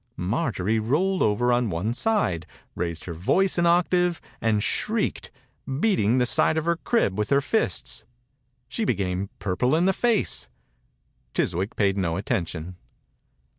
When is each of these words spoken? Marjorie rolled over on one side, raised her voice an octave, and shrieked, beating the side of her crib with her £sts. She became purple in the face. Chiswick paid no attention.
Marjorie 0.17 0.79
rolled 0.79 1.21
over 1.21 1.53
on 1.53 1.69
one 1.69 1.93
side, 1.93 2.47
raised 2.73 3.05
her 3.05 3.13
voice 3.13 3.59
an 3.59 3.67
octave, 3.67 4.19
and 4.41 4.63
shrieked, 4.63 5.29
beating 5.79 6.17
the 6.17 6.25
side 6.25 6.57
of 6.57 6.65
her 6.65 6.77
crib 6.77 7.19
with 7.19 7.29
her 7.29 7.39
£sts. 7.39 8.05
She 8.67 8.83
became 8.83 9.29
purple 9.37 9.75
in 9.75 9.85
the 9.85 9.93
face. 9.93 10.49
Chiswick 11.35 11.75
paid 11.75 11.99
no 11.99 12.17
attention. 12.17 12.77